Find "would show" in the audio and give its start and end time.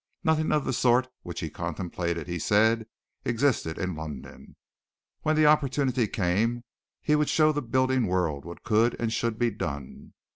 7.15-7.51